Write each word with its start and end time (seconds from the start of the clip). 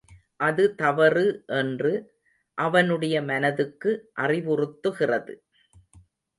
அது 0.39 0.63
தவறு 0.75 1.25
என்று 1.57 1.91
அவனுடைய 2.57 3.21
மனதுக்கு 3.21 3.91
அறிவுறுத்துகிறது. 4.19 5.35